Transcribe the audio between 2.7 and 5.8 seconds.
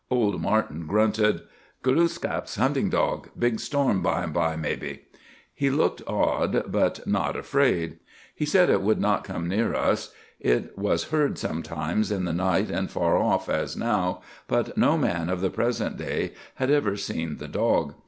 dog! Big storm bime by, mebbe!" He